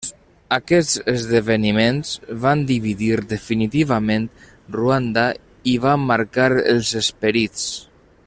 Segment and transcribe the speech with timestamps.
[0.55, 2.13] Aquests esdeveniments
[2.45, 4.25] van dividir definitivament
[4.77, 5.27] Ruanda
[5.75, 7.69] i van marcar els esperits.